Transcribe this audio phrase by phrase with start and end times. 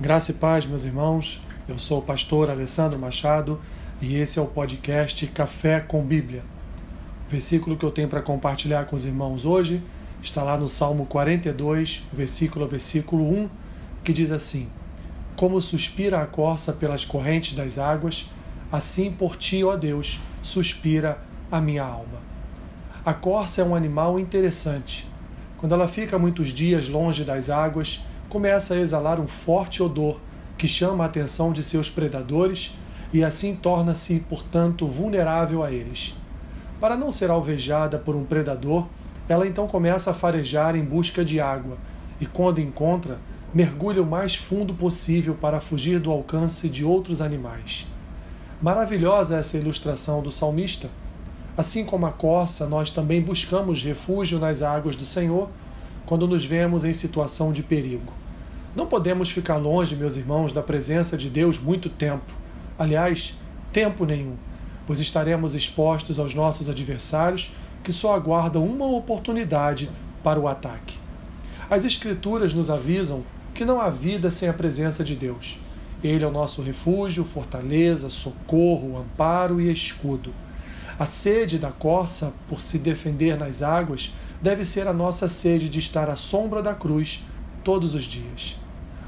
[0.00, 1.40] Graça e paz, meus irmãos.
[1.68, 3.60] Eu sou o pastor Alessandro Machado
[4.02, 6.42] e esse é o podcast Café com Bíblia.
[7.28, 9.80] O versículo que eu tenho para compartilhar com os irmãos hoje
[10.20, 13.48] está lá no Salmo 42, versículo versículo 1,
[14.02, 14.68] que diz assim:
[15.36, 18.28] Como suspira a corça pelas correntes das águas,
[18.72, 21.18] assim por ti, ó Deus, suspira
[21.52, 22.18] a minha alma.
[23.06, 25.06] A corça é um animal interessante.
[25.56, 30.18] Quando ela fica muitos dias longe das águas, começa a exalar um forte odor
[30.56, 32.76] que chama a atenção de seus predadores
[33.12, 36.14] e assim torna-se, portanto, vulnerável a eles.
[36.80, 38.86] Para não ser alvejada por um predador,
[39.28, 41.78] ela então começa a farejar em busca de água
[42.20, 43.18] e, quando encontra,
[43.54, 47.86] mergulha o mais fundo possível para fugir do alcance de outros animais.
[48.60, 50.88] Maravilhosa essa ilustração do salmista.
[51.56, 55.48] Assim como a corça, nós também buscamos refúgio nas águas do Senhor
[56.06, 58.12] quando nos vemos em situação de perigo.
[58.74, 62.32] Não podemos ficar longe, meus irmãos, da presença de Deus muito tempo.
[62.78, 63.38] Aliás,
[63.72, 64.36] tempo nenhum,
[64.86, 69.88] pois estaremos expostos aos nossos adversários que só aguardam uma oportunidade
[70.22, 70.96] para o ataque.
[71.70, 73.22] As Escrituras nos avisam
[73.54, 75.58] que não há vida sem a presença de Deus.
[76.02, 80.34] Ele é o nosso refúgio, fortaleza, socorro, amparo e escudo.
[80.98, 84.12] A sede da corça por se defender nas águas
[84.44, 87.24] deve ser a nossa sede de estar à sombra da cruz
[87.64, 88.58] todos os dias.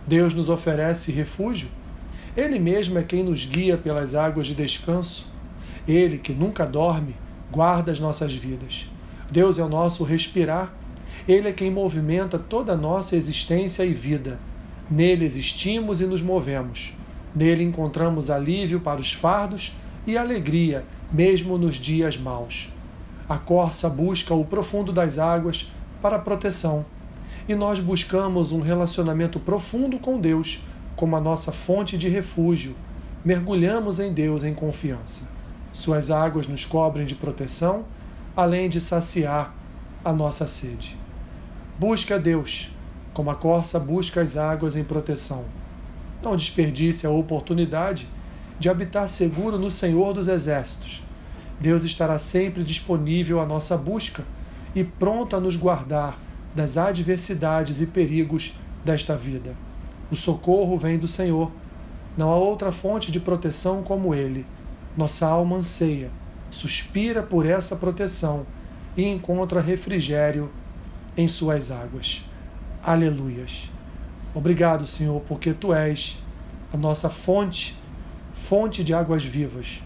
[0.07, 1.69] Deus nos oferece refúgio.
[2.35, 5.31] Ele mesmo é quem nos guia pelas águas de descanso.
[5.87, 7.15] Ele, que nunca dorme,
[7.53, 8.89] guarda as nossas vidas.
[9.31, 10.73] Deus é o nosso respirar.
[11.29, 14.39] Ele é quem movimenta toda a nossa existência e vida.
[14.91, 16.95] Nele existimos e nos movemos.
[17.35, 19.75] Nele encontramos alívio para os fardos
[20.07, 22.75] e alegria, mesmo nos dias maus.
[23.29, 26.85] A corça busca o profundo das águas para proteção
[27.49, 30.63] e nós buscamos um relacionamento profundo com Deus
[30.95, 32.75] como a nossa fonte de refúgio.
[33.25, 35.29] Mergulhamos em Deus em confiança.
[35.73, 37.85] Suas águas nos cobrem de proteção,
[38.37, 39.55] além de saciar
[40.05, 40.97] a nossa sede.
[41.79, 42.71] Busque a Deus,
[43.13, 45.45] como a corça busca as águas em proteção.
[46.23, 48.07] Não desperdice a oportunidade
[48.59, 51.03] de habitar seguro no Senhor dos Exércitos.
[51.61, 54.25] Deus estará sempre disponível à nossa busca
[54.75, 56.19] e pronto a nos guardar
[56.55, 59.55] das adversidades e perigos desta vida.
[60.11, 61.51] O socorro vem do Senhor.
[62.17, 64.47] Não há outra fonte de proteção como Ele.
[64.97, 66.11] Nossa alma anseia,
[66.51, 68.47] suspira por essa proteção
[68.97, 70.51] e encontra refrigério
[71.17, 72.25] em Suas águas.
[72.83, 73.71] Aleluias.
[74.35, 76.23] Obrigado, Senhor, porque Tu és
[76.73, 77.77] a nossa fonte,
[78.33, 79.83] fonte de águas vivas,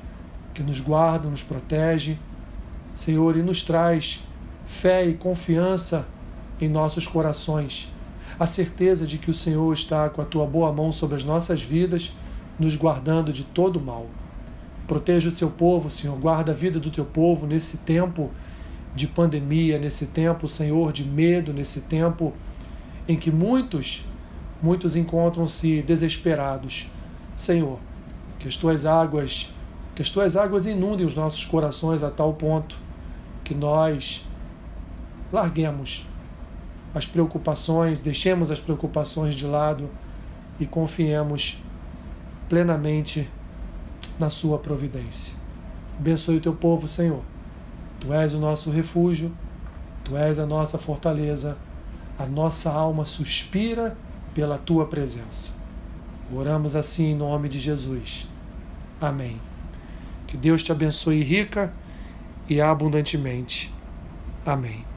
[0.55, 2.19] que nos guarda, nos protege,
[2.95, 4.27] Senhor, e nos traz
[4.67, 6.07] fé e confiança
[6.61, 7.93] em nossos corações
[8.41, 11.61] a certeza de que o Senhor está com a tua boa mão sobre as nossas
[11.61, 12.15] vidas,
[12.59, 14.07] nos guardando de todo mal.
[14.87, 18.31] Proteja o seu povo, Senhor, guarda a vida do teu povo nesse tempo
[18.95, 22.33] de pandemia, nesse tempo, Senhor, de medo, nesse tempo
[23.07, 24.07] em que muitos,
[24.63, 26.89] muitos encontram-se desesperados.
[27.37, 27.79] Senhor,
[28.39, 29.53] que as tuas águas,
[30.01, 32.75] que as tuas águas inundem os nossos corações a tal ponto
[33.45, 34.27] que nós
[35.31, 36.07] larguemos
[36.95, 39.91] as preocupações, deixemos as preocupações de lado
[40.59, 41.63] e confiemos
[42.49, 43.29] plenamente
[44.19, 45.35] na Sua providência.
[45.99, 47.21] Abençoe o teu povo, Senhor.
[48.01, 49.31] Tu és o nosso refúgio,
[50.03, 51.59] tu és a nossa fortaleza,
[52.19, 53.95] a nossa alma suspira
[54.33, 55.53] pela tua presença.
[56.35, 58.27] Oramos assim em nome de Jesus.
[58.99, 59.39] Amém.
[60.31, 61.73] Que Deus te abençoe rica
[62.49, 63.75] e abundantemente.
[64.47, 64.90] Amém.